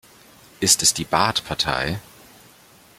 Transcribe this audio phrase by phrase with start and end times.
[0.59, 1.99] Ist es die Baath-Partei?